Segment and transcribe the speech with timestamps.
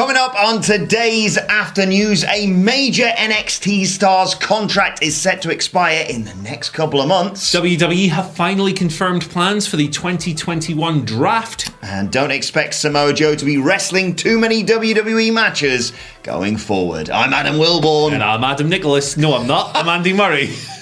[0.00, 6.06] Coming up on today's After News, a major NXT star's contract is set to expire
[6.08, 7.54] in the next couple of months.
[7.54, 11.70] WWE have finally confirmed plans for the 2021 draft.
[11.82, 17.10] And don't expect Samoa Joe to be wrestling too many WWE matches going forward.
[17.10, 18.10] I'm Adam Wilmore.
[18.14, 19.18] And I'm Adam Nicholas.
[19.18, 19.76] No, I'm not.
[19.76, 20.48] I'm Andy Murray.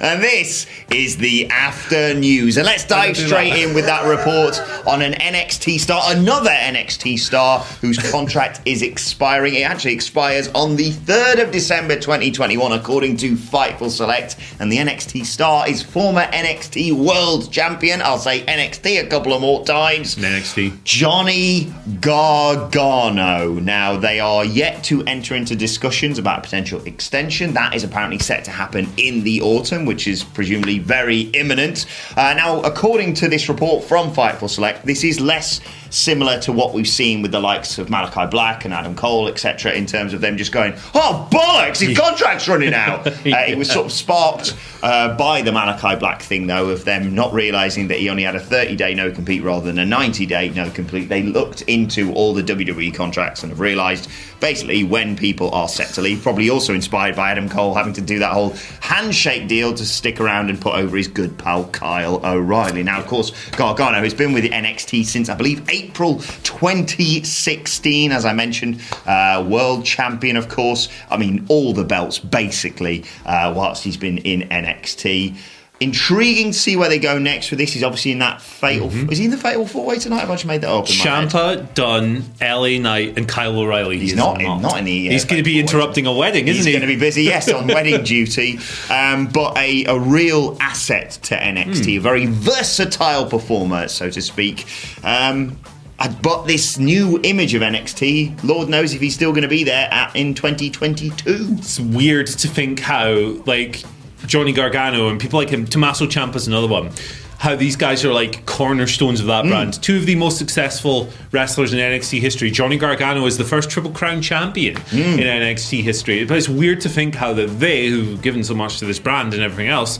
[0.00, 2.56] And this is the after news.
[2.56, 7.60] And let's dive straight in with that report on an NXT star, another NXT star
[7.80, 9.54] whose contract is expiring.
[9.54, 14.36] It actually expires on the 3rd of December 2021, according to Fightful Select.
[14.60, 18.00] And the NXT star is former NXT World Champion.
[18.02, 20.16] I'll say NXT a couple of more times.
[20.16, 20.84] NXT.
[20.84, 23.54] Johnny Gargano.
[23.54, 27.52] Now, they are yet to enter into discussions about a potential extension.
[27.52, 31.86] That is apparently set to happen in the autumn, which is presumably very imminent.
[32.16, 36.74] Uh, now, according to this report from Fightful Select, this is less similar to what
[36.74, 40.20] we've seen with the likes of Malakai Black and Adam Cole, etc., in terms of
[40.20, 43.06] them just going, oh, bollocks, his contract's running out.
[43.26, 44.54] Uh, it was sort of sparked
[44.86, 48.36] uh, by the Malakai Black thing, though, of them not realizing that he only had
[48.36, 51.08] a 30 day no compete rather than a 90 day no compete.
[51.08, 54.08] They looked into all the WWE contracts and have realized
[54.38, 58.00] basically when people are set to leave, probably also inspired by Adam Cole having to
[58.00, 62.24] do that whole handshake deal to stick around and put over his good pal Kyle
[62.24, 62.84] O'Reilly.
[62.84, 66.20] Now, of course, Gargano has been with NXT since I believe April
[66.56, 70.88] 2016, as I mentioned, uh, world champion, of course.
[71.10, 75.36] I mean, all the belts basically, uh, whilst he's been in NXT.
[75.78, 77.74] Intriguing to see where they go next with this.
[77.74, 78.88] He's obviously in that fatal.
[78.88, 79.10] Mm-hmm.
[79.12, 80.22] Is he in the fatal four way tonight?
[80.22, 80.88] I've actually made that up.
[80.88, 81.28] In my head.
[81.28, 83.98] Ciampa, Dunne, LA Knight, and Kyle O'Reilly.
[83.98, 86.14] He's He is not in- not in the, uh, He's going to be interrupting a
[86.14, 86.70] wedding, isn't He's he?
[86.72, 88.58] He's going to be busy, yes, on wedding duty,
[88.88, 91.98] um, but a, a real asset to NXT, Hmm.
[91.98, 94.64] a very versatile performer, so to speak.
[95.04, 95.58] Um,
[95.98, 99.64] I- bought this new image of NXT, Lord knows if he's still going to be
[99.64, 101.56] there at, in 2022.
[101.58, 103.14] it's weird to think how
[103.46, 103.82] like
[104.26, 106.90] Johnny Gargano and people like him, Tommaso Ciampa's another one.
[107.38, 109.48] How these guys are like cornerstones of that Mm.
[109.48, 109.82] brand.
[109.82, 112.50] Two of the most successful wrestlers in NXT history.
[112.50, 115.18] Johnny Gargano is the first Triple Crown champion Mm.
[115.18, 116.24] in NXT history.
[116.24, 119.34] But it's weird to think how that they, who've given so much to this brand
[119.34, 119.98] and everything else,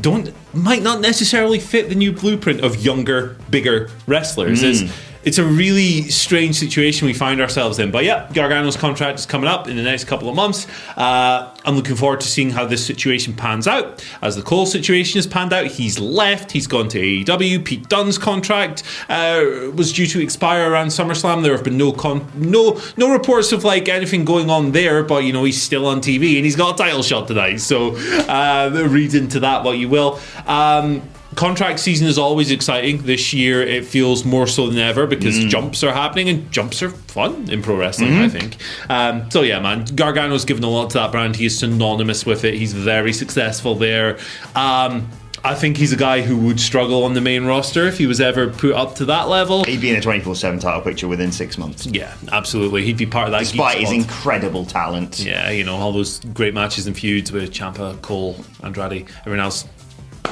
[0.00, 4.62] don't might not necessarily fit the new blueprint of younger, bigger wrestlers.
[4.62, 4.70] Mm.
[4.84, 4.92] It's,
[5.22, 7.90] it's a really strange situation we find ourselves in.
[7.90, 10.66] But yeah, Gargano's contract is coming up in the next couple of months.
[10.96, 14.04] Uh, I'm looking forward to seeing how this situation pans out.
[14.22, 16.52] As the Cole situation has panned out, he's left.
[16.52, 17.64] He's gone to AEW.
[17.64, 21.42] Pete Dunne's contract uh, was due to expire around SummerSlam.
[21.42, 25.02] There have been no con- no no reports of like anything going on there.
[25.02, 27.58] But you know he's still on TV and he's got a title shot tonight.
[27.58, 27.96] So
[28.28, 30.18] uh, read into that what you will.
[30.46, 31.02] Um,
[31.40, 32.98] Contract season is always exciting.
[32.98, 36.90] This year, it feels more so than ever because jumps are happening and jumps are
[36.90, 38.18] fun in pro wrestling.
[38.18, 38.58] I think.
[38.90, 41.36] Um, so yeah, man, Gargano's given a lot to that brand.
[41.36, 42.56] He is synonymous with it.
[42.56, 44.18] He's very successful there.
[44.54, 45.08] Um,
[45.42, 48.20] I think he's a guy who would struggle on the main roster if he was
[48.20, 49.64] ever put up to that level.
[49.64, 51.86] He'd be in a 24 7 title picture within six months.
[51.86, 52.84] Yeah, absolutely.
[52.84, 53.40] He'd be part of that.
[53.40, 55.20] Despite his incredible talent.
[55.20, 59.64] yeah, you know all those great matches and feuds with Ciampa, Cole, Andrade, everyone else.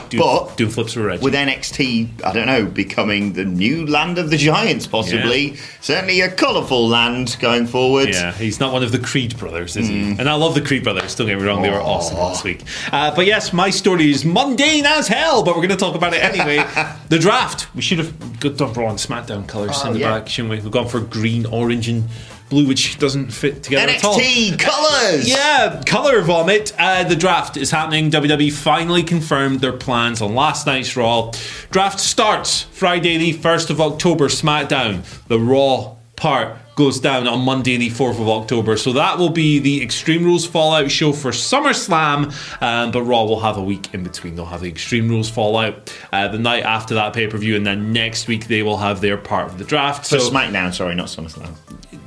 [0.09, 1.23] Do, But flips with Reggie.
[1.23, 5.57] with NXT, I don't know, becoming the new land of the Giants, possibly.
[5.81, 8.09] Certainly a colourful land going forward.
[8.11, 10.11] Yeah, he's not one of the Creed brothers, is he?
[10.19, 11.15] And I love the Creed brothers.
[11.15, 12.63] Don't get me wrong; they were awesome last week.
[12.93, 15.43] Uh, but yes, my story is mundane as hell.
[15.43, 16.65] But we're going to talk about it anyway.
[17.09, 17.75] the draft.
[17.75, 20.19] We should have got done Raw and SmackDown colours Oh, in the yeah.
[20.19, 20.61] back, shouldn't we?
[20.61, 22.05] We've gone for green, orange, and
[22.49, 24.19] blue, which doesn't fit together at all.
[24.19, 25.29] NXT colors.
[25.29, 26.73] Yeah, color vomit.
[26.79, 28.11] Uh, the draft is happening.
[28.11, 31.33] WWE finally confirmed their plans on last night's Raw.
[31.71, 35.03] Draft starts Friday, the 1st of October, SmackDown.
[35.29, 38.77] The Raw part goes down on Monday, the 4th of October.
[38.77, 42.33] So that will be the Extreme Rules Fallout show for SummerSlam.
[42.63, 44.37] Um, but Raw will have a week in between.
[44.37, 47.67] They'll have the Extreme Rules Fallout uh, the night after that pay per view, and
[47.67, 50.09] then next week they will have their part of the draft.
[50.09, 51.57] For so SmackDown, sorry, not SummerSlam.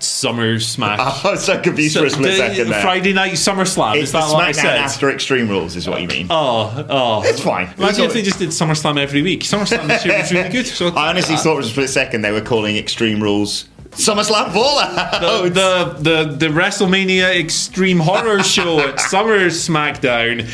[0.03, 1.23] Summer Smash.
[1.23, 2.81] Was oh, so confused for a split the- second there.
[2.81, 3.95] Friday night SummerSlam.
[3.95, 6.27] it's is that I SmackDown after Extreme Rules, is what you mean.
[6.29, 7.23] Oh, oh.
[7.23, 7.67] It's fine.
[7.67, 9.41] It's Imagine all- if they just did SummerSlam every week.
[9.41, 10.65] SummerSlam this year was really good.
[10.67, 14.53] So I honestly uh, thought for a split second they were calling Extreme Rules SummerSlam
[14.53, 15.21] Fallout.
[15.21, 20.47] the, the the the WrestleMania Extreme Horror Show at Summer SmackDown.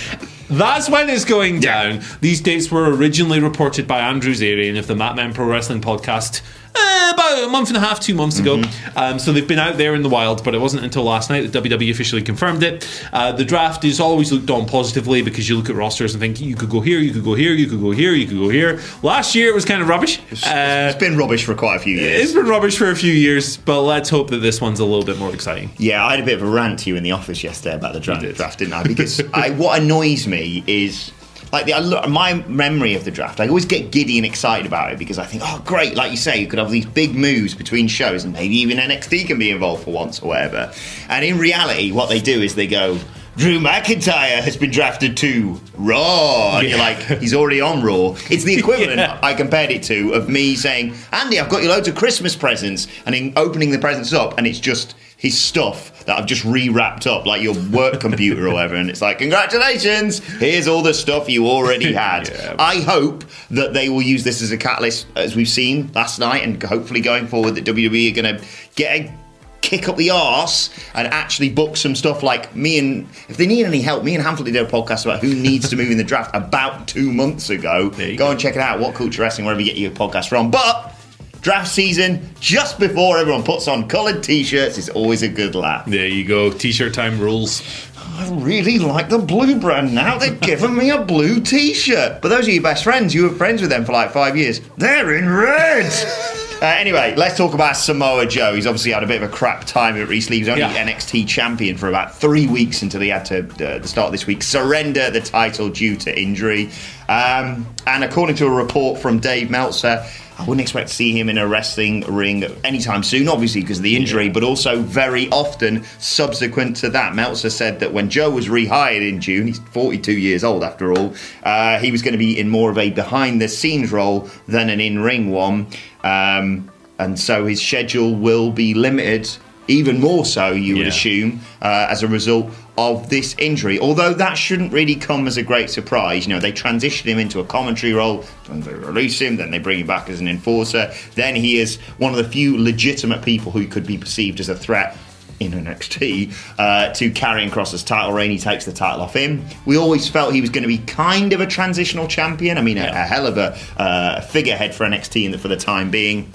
[0.50, 2.02] That's when it's going down.
[2.22, 6.42] These dates were originally reported by Andrew Zarian of the Mat Men Pro Wrestling podcast.
[6.76, 8.58] Uh, about a month and a half, two months ago.
[8.58, 8.98] Mm-hmm.
[8.98, 11.52] Um, so they've been out there in the wild, but it wasn't until last night
[11.52, 12.88] that WWE officially confirmed it.
[13.14, 16.40] Uh, the draft is always looked on positively because you look at rosters and think
[16.42, 18.50] you could go here, you could go here, you could go here, you could go
[18.50, 18.80] here.
[19.04, 20.20] Last year it was kind of rubbish.
[20.48, 22.24] Uh, it's been rubbish for quite a few years.
[22.24, 25.06] it's been rubbish for a few years, but let's hope that this one's a little
[25.06, 25.70] bit more exciting.
[25.78, 27.94] Yeah, I had a bit of a rant to you in the office yesterday about
[27.94, 28.36] the draft, did.
[28.36, 28.84] draft didn't I?
[28.84, 31.12] Because I, what annoys me is
[31.52, 33.40] like the, look, my memory of the draft.
[33.40, 35.96] I always get giddy and excited about it because I think, oh, great!
[35.96, 39.28] Like you say, you could have these big moves between shows, and maybe even NXT
[39.28, 40.72] can be involved for once or whatever.
[41.10, 43.00] And in reality, what they do is they go.
[43.38, 46.58] Drew McIntyre has been drafted to Raw.
[46.58, 48.16] And you're like, he's already on Raw.
[48.32, 49.20] It's the equivalent, Yeah.
[49.22, 52.88] I compared it to, of me saying, Andy, I've got you loads of Christmas presents,
[53.06, 57.08] and in opening the presents up, and it's just his stuff that I've just re-wrapped
[57.08, 61.28] up, like your work computer or whatever, and it's like, congratulations, here's all the stuff
[61.28, 62.30] you already had.
[62.30, 62.56] Yeah.
[62.60, 66.44] I hope that they will use this as a catalyst, as we've seen last night,
[66.44, 69.14] and hopefully going forward, that WWE are going to get a
[69.62, 73.66] kick up the arse and actually book some stuff like me and if they need
[73.66, 76.06] any help me and Hamlet did a podcast about who needs to move in the
[76.06, 78.32] draft about two months ago go go.
[78.32, 80.94] and check it out what culture wrestling wherever you get your podcast from but
[81.42, 86.08] draft season just before everyone puts on coloured t-shirts is always a good laugh There
[86.08, 86.52] you go.
[86.52, 87.62] T-shirt time rules.
[87.98, 90.18] I really like the blue brand now.
[90.18, 92.22] They've given me a blue t-shirt.
[92.22, 93.14] But those are your best friends.
[93.14, 94.60] You were friends with them for like five years.
[94.78, 95.92] They're in red.
[96.60, 98.56] Uh, anyway, let's talk about Samoa Joe.
[98.56, 100.38] He's obviously had a bit of a crap time at recently.
[100.38, 100.88] He was only Yeah.
[100.88, 104.26] NXT champion for about three weeks until he had to, uh, the start of this
[104.26, 106.72] week, surrender the title due to injury.
[107.10, 110.04] Um, and according to a report from Dave Meltzer,
[110.40, 113.84] I wouldn't expect to see him in a wrestling ring anytime soon, obviously because of
[113.84, 117.16] the injury, but also very often subsequent to that.
[117.16, 121.16] Meltzer said that when Joe was rehired in June, he's 42 years old after all,
[121.44, 124.70] uh, he was going to be in more of a behind the scenes role than
[124.70, 125.68] an in ring one.
[126.04, 129.30] Um, and so his schedule will be limited,
[129.68, 130.90] even more so, you would Yeah.
[130.90, 133.80] assume, uh, as a result of this injury.
[133.80, 136.28] Although that shouldn't really come as a great surprise.
[136.28, 139.58] You know, they transition him into a commentary role, then they release him, then they
[139.60, 140.92] bring him back as an enforcer.
[141.16, 144.56] Then he is one of the few legitimate people who could be perceived as a
[144.56, 144.96] threat
[145.40, 148.32] in NXT uh, to Karrion Kross's title reign.
[148.32, 149.44] He takes the title off him.
[149.66, 152.58] We always felt he was going to be kind of a transitional champion.
[152.58, 155.58] I mean, a, a hell of a uh, figurehead for NXT in the, for the
[155.58, 156.32] time being.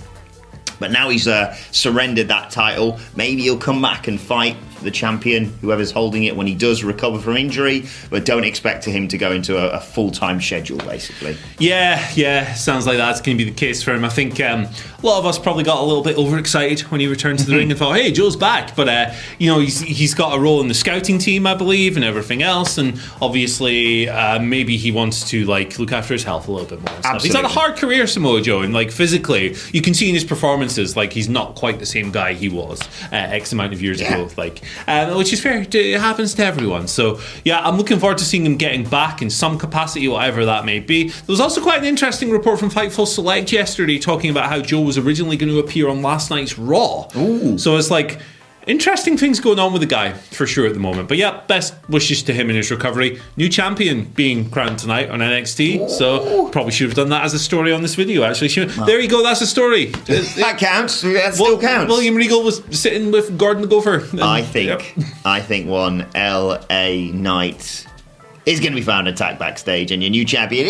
[0.83, 2.99] But now he's uh, surrendered that title.
[3.15, 7.19] Maybe he'll come back and fight the champion, whoever's holding it, when he does recover
[7.19, 7.85] from injury.
[8.11, 11.37] But don't expect him to go into a, a full time schedule, basically.
[11.59, 14.05] Yeah, yeah, sounds like that's going to be the case for him.
[14.05, 17.07] I think um, a lot of us probably got a little bit overexcited when he
[17.07, 20.15] returned to the ring and thought, "Hey, Joe's back!" But uh, you know, he's he's
[20.15, 22.79] got a role in the scouting team, I believe, and everything else.
[22.79, 26.81] And obviously, uh, maybe he wants to like look after his health a little bit
[26.81, 27.01] more.
[27.03, 27.23] stuff.
[27.23, 30.25] He's had a hard career, Samoa Joe, and like physically, you can see in his
[30.25, 34.01] performances, like he's not quite the same guy he was uh, X amount of years
[34.01, 34.15] Yeah.
[34.15, 34.31] ago.
[34.37, 35.67] Like, um, which is fair.
[35.71, 36.89] It happens to everyone.
[36.89, 40.65] So yeah, I'm looking forward to seeing him getting back in some capacity, whatever that
[40.65, 41.09] may be.
[41.09, 44.81] There was also quite an interesting report from Fightful Select yesterday talking about how Joe
[44.81, 47.09] was originally going to appear on last night's Raw.
[47.59, 48.21] So it's like.
[48.67, 51.09] Interesting things going on with the guy for sure at the moment.
[51.09, 53.21] But yeah, best wishes to him in his recovery.
[53.37, 55.91] New champion being crowned tonight on NXT.
[55.91, 58.51] So probably should have done that as a story on this video, actually.
[58.51, 59.87] Should- There you go, that's a story.
[59.87, 61.01] That uh, counts.
[61.03, 61.91] That still Well, counts.
[61.91, 64.07] William Regal was sitting with Gordon the Gopher.
[64.13, 65.07] And- I think Yep.
[65.25, 67.87] I think one LA Knight
[68.47, 70.67] is going to be found attacked backstage, and your new champion,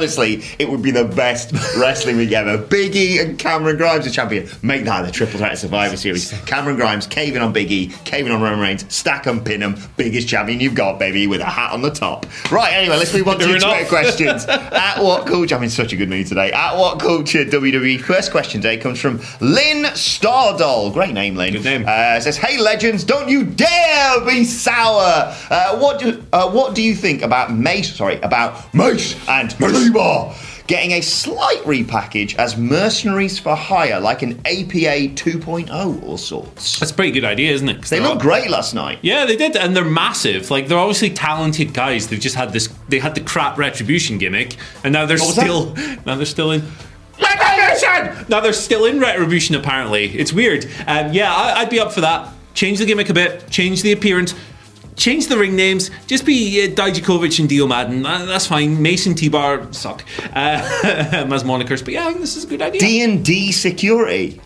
[0.00, 2.56] Honestly, it would be the best wrestling week ever.
[2.56, 4.48] Big E and Cameron Grimes are champion.
[4.62, 6.32] Make that the triple threat Survivor Series.
[6.46, 9.76] Cameron Grimes caving on Big E, caving on Roman Reigns, stack 'em, pin 'em.
[9.98, 12.24] Biggest champion you've got, baby, with a hat on the top.
[12.50, 14.46] Right, anyway, let's move on to Twitter questions.
[14.46, 15.54] At what culture?
[15.54, 16.50] I'm in such a good mood today.
[16.50, 17.98] At what culture WWE?
[17.98, 20.94] First question today comes from Lynn Stardoll.
[20.94, 21.52] Great name, Lynn.
[21.52, 21.84] Good name.
[21.86, 25.34] Uh, says, "Hey legends, don't you dare be sour.
[25.50, 27.94] Uh, what do uh, what do you think about Mace?
[27.94, 29.50] Sorry, about Mace and
[29.92, 36.78] Maliba getting a slight repackage as mercenaries for hire, like an APA 2.0 or sorts?
[36.78, 37.82] That's a pretty good idea, isn't it?
[37.82, 38.98] They they're look all- great last night.
[39.02, 40.50] Yeah, they did, and they're massive.
[40.50, 42.08] Like they're obviously talented guys.
[42.08, 42.68] They've just had this.
[42.88, 45.42] They had the crap retribution gimmick, and now they're was that?
[45.42, 45.74] still.
[46.06, 46.62] Now they're still in.
[47.20, 48.26] Retribution!
[48.28, 49.54] Now they're still in retribution.
[49.54, 50.64] Apparently, it's weird.
[50.86, 52.32] Um, yeah, I, I'd be up for that.
[52.54, 53.48] Change the gimmick a bit.
[53.50, 54.34] Change the appearance.
[55.00, 55.90] Change the ring names.
[56.06, 58.04] Just be uh, Dijakovic and Dio Maddin.
[58.04, 58.82] Uh, that's fine.
[58.82, 60.04] Mason T-Bar suck
[60.34, 62.80] uh, as monikers, but yeah, I think this is a good idea.
[62.80, 64.38] D and D security.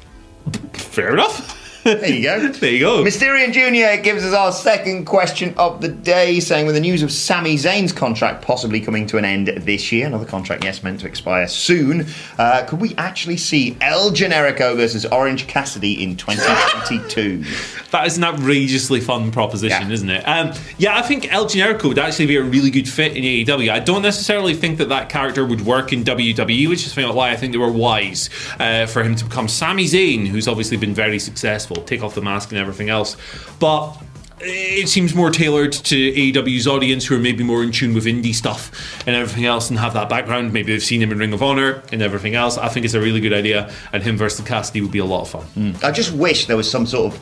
[0.74, 1.60] Fair enough.
[1.84, 2.48] There you go.
[2.64, 3.04] There you go.
[3.04, 4.02] Mysterian Jr.
[4.02, 7.92] gives us our second question of the day, saying with the news of Sami Zayn's
[7.92, 12.06] contract possibly coming to an end this year, another contract, yes, meant to expire soon,
[12.38, 17.44] uh, could we actually see El Generico versus Orange Cassidy in 2022?
[17.94, 19.92] That is an outrageously fun proposition, Yeah.
[19.94, 20.24] isn't it?
[20.26, 23.70] Um, yeah, I think El Generico would actually be a really good fit in AEW.
[23.70, 27.36] I don't necessarily think that that character would work in WWE, which is why I
[27.36, 31.20] think they were wise uh, for him to become Sami Zayn, who's obviously been very
[31.20, 33.16] successful, take off the mask and everything else.
[33.58, 33.96] But
[34.40, 38.34] it seems more tailored to AEW's audience who are maybe more in tune with indie
[38.34, 40.52] stuff and everything else and have that background.
[40.52, 42.58] Maybe they've seen him in Ring of Honor and everything else.
[42.58, 45.22] I think it's a really good idea, and him versus Cassidy would be a lot
[45.22, 45.44] of fun.
[45.44, 45.84] Hmm.
[45.84, 47.20] I just wish there was some sort of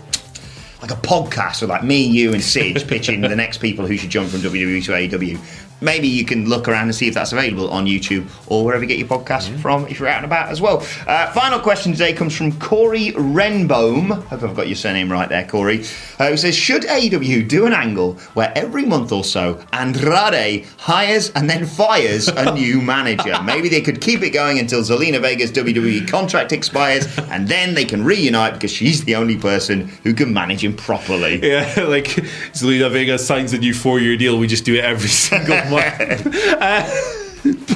[0.82, 4.10] like a podcast with like me, you, and Sid pitching the next people who should
[4.10, 5.38] jump from WWE to AEW.
[5.82, 8.88] Maybe you can look around and see if that's available on YouTube or wherever you
[8.88, 10.78] get your podcast from if you're out and about as well.
[11.06, 14.22] Uh, final question today comes from Corey Renbohm.
[14.26, 15.84] Hope I've got your surname right there, Corey.
[16.18, 21.30] Uh, who says, Should AEW do an angle where every month or so Andrade hires
[21.30, 23.42] and then fires a new manager?
[23.42, 27.84] Maybe they could keep it going until Zelina Vega's WWE contract expires and then they
[27.84, 31.40] can reunite because she's the only person who can manage him properly.
[31.42, 32.06] Yeah, like
[32.52, 34.38] Zelina Vega signs a new four year deal.
[34.38, 36.26] We just do it every single month.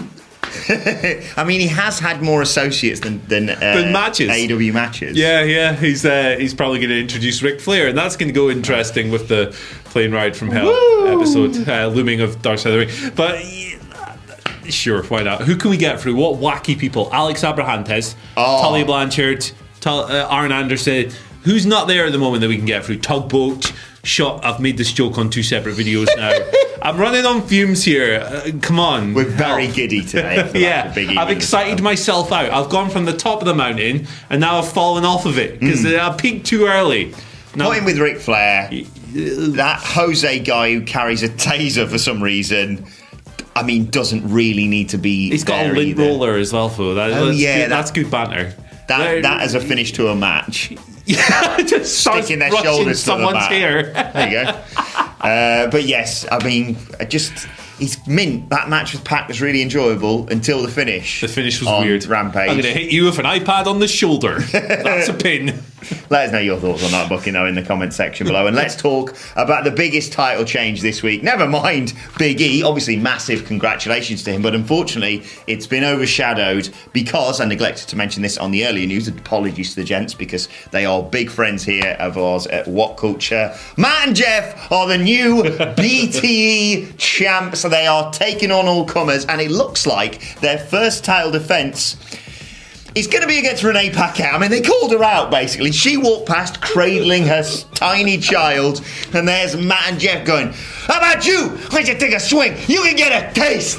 [0.68, 4.30] I mean, he has had more associates than than, uh, Than matches.
[4.30, 5.16] AEW matches.
[5.16, 5.74] yeah, yeah.
[5.74, 9.10] He's uh, he's probably going to introduce Ric Flair, and that's going to go interesting
[9.10, 9.54] with the
[9.86, 10.68] plane ride from hell
[11.06, 13.12] episode uh, looming of Dark Side of the Ring.
[13.14, 13.78] But yeah,
[14.70, 15.42] sure, why not?
[15.42, 16.16] Who can we get through?
[16.16, 17.10] What wacky people?
[17.12, 18.60] Alex Abrahantes, Oh.
[18.62, 19.48] Tully Blanchard,
[19.80, 21.10] Tull, uh, Arn Anderson.
[21.42, 22.98] Who's not there at the moment that we can get through?
[22.98, 23.72] Tugboat.
[24.06, 24.44] Shot.
[24.44, 26.32] I've made this joke on two separate videos now.
[26.82, 28.20] I'm running on fumes here.
[28.20, 29.12] Uh, come on.
[29.14, 30.50] We're very giddy today.
[30.54, 32.50] yeah, I've excited myself out.
[32.50, 35.58] I've gone from the top of the mountain and now I've fallen off of it
[35.58, 37.12] because I peaked too early.
[37.56, 38.70] Now, him with Ric Flair.
[39.12, 42.86] That Jose guy who carries a taser for some reason.
[43.56, 45.30] I mean, doesn't really need to be.
[45.30, 46.94] he's got a lint roller as well, though.
[46.94, 48.54] That, Oh, that's, yeah, good, that- that's good banter.
[48.88, 50.72] That There- that as a finish to a match.
[51.06, 53.50] yeah, just Sticking their shoulders to the someone's mat.
[53.52, 53.82] hair.
[53.92, 54.60] There you go.
[55.18, 58.50] Uh, but yes, I mean, I just he's mint.
[58.50, 61.20] That match with Pac was really enjoyable until the finish.
[61.22, 62.04] The finish was weird.
[62.06, 62.42] Rampage.
[62.48, 64.38] I'm going to hit you with an iPad on the shoulder.
[64.38, 65.60] That's a pin.
[66.10, 68.46] Let us know your thoughts on that booking though in the comment section below.
[68.46, 71.22] And let's talk about the biggest title change this week.
[71.22, 72.62] Never mind Big E.
[72.62, 78.22] Obviously, massive congratulations to him, but unfortunately, it's been overshadowed because I neglected to mention
[78.22, 79.08] this on the earlier news.
[79.08, 83.54] Apologies to the gents because they are big friends here of ours at What Culture.
[83.76, 87.60] Matt and Jeff are the new BTE champs.
[87.60, 91.96] So they are taking on all comers, and it looks like their first title defense
[92.96, 94.32] it's going to be against Renee Paquette.
[94.32, 95.70] I mean, they called her out basically.
[95.70, 100.52] She walked past cradling her tiny child, and there's Matt and Jeff going,
[100.86, 101.50] How about you?
[101.50, 102.56] Why don't you take a swing?
[102.66, 103.78] You can get a taste.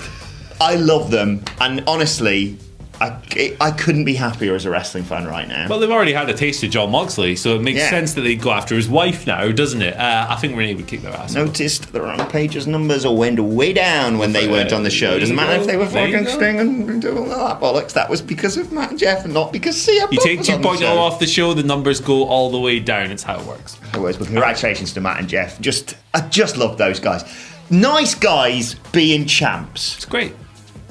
[0.62, 2.58] I love them, and honestly,
[3.00, 5.68] I, I couldn't be happier as a wrestling fan right now.
[5.70, 7.90] Well, they've already had a taste of Jon Moxley, so it makes Yeah.
[7.90, 9.96] sense that they go after his wife now, doesn't it?
[9.96, 11.34] Uh, I think Renee would kick their ass.
[11.34, 15.20] Noticed the Rampage's numbers all went way down when they weren't on the show.
[15.20, 16.28] Doesn't matter if they were fucking.
[16.28, 17.94] Sting and doing all that bollocks.
[17.94, 20.62] That was because of Matt and Jeff and not because CM You take was on
[20.62, 23.12] the 2.0 off the show, the numbers go all the way down.
[23.12, 23.78] It's how it works.
[23.94, 25.60] Anyways, but congratulations to Matt and Jeff.
[25.62, 27.24] Just, I just love those guys.
[27.70, 29.96] Nice guys being champs.
[29.98, 30.34] It's great.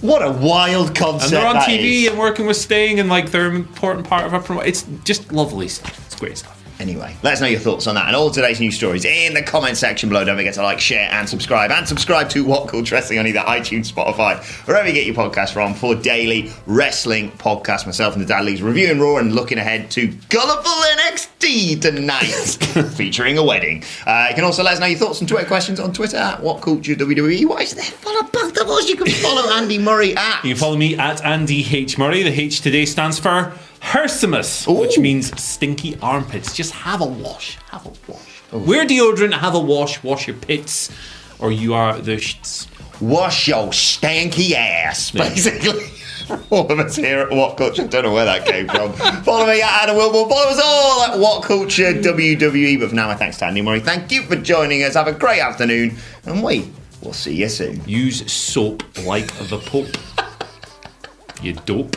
[0.06, 1.24] What a wild concept!
[1.24, 2.08] And they're on TV is.
[2.08, 4.64] and working with Sting and like they're an important part of our promo.
[4.64, 6.06] It's just lovely stuff.
[6.06, 6.55] It's great stuff.
[6.78, 9.42] Anyway, let us know your thoughts on that and all today's news stories in the
[9.42, 10.24] comment section below.
[10.24, 11.70] Don't forget to like, share, and subscribe.
[11.70, 15.52] And subscribe to What Culture Wrestling on either iTunes, Spotify, wherever you get your podcast
[15.54, 17.86] from for daily wrestling podcasts.
[17.86, 22.24] Myself and the Dadleys reviewing Raw and looking ahead to colourful NXT tonight,
[22.94, 23.82] featuring a wedding.
[24.06, 26.42] Uh, you can also let us know your thoughts and Twitter questions on Twitter at
[26.42, 27.46] What Culture WWE.
[27.46, 27.84] What is there?
[27.84, 28.88] Follow both of us.
[28.88, 30.44] You can follow Andy Murray at.
[30.44, 31.96] You can follow me at Andy H.
[31.96, 32.22] Murray.
[32.22, 36.54] The H today stands for Hersimus, which means stinky armpits.
[36.54, 37.56] Just have a wash.
[37.70, 38.42] Have a wash.
[38.52, 38.58] Oh.
[38.58, 40.90] Wear deodorant, have a wash, wash your pits,
[41.38, 42.68] or you are the shits.
[43.00, 45.84] Wash your stanky ass, basically.
[46.50, 47.86] All of us here at What Culture.
[47.86, 48.92] Don't know where that came from.
[49.22, 50.28] Follow me at Adam Wilmore.
[50.28, 52.80] Follow us all at What Culture WWE.
[52.80, 53.78] But for now, my thanks to Andy Murray.
[53.78, 54.94] Thank you for joining us.
[54.94, 55.96] Have a great afternoon.
[56.24, 56.68] And we
[57.00, 57.80] will see you soon.
[57.86, 59.96] Use soap like the Pope.
[61.42, 61.96] You dope.